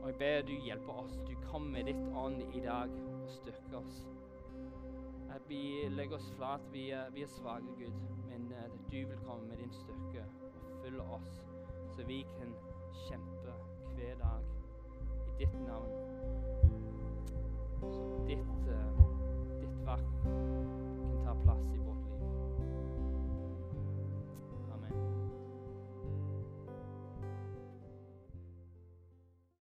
[0.00, 1.18] Og jeg ber du hjelper oss.
[1.26, 4.00] Du kommer med ditt ånd i dag og styrker oss.
[5.34, 6.64] At vi legger oss flat.
[6.72, 10.24] Vi er, vi er svake, Gud henne eh, at du vil komme med din styrke
[10.54, 11.44] og følge oss,
[11.96, 12.54] så vi kan
[13.08, 13.52] kjempe
[13.94, 14.40] hver dag
[15.26, 15.92] i ditt navn.
[17.80, 18.90] Så ditt, eh,
[19.60, 21.79] ditt verk kan ta plass i